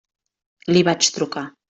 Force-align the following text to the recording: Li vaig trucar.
Li 0.73 0.83
vaig 0.87 1.11
trucar. 1.19 1.47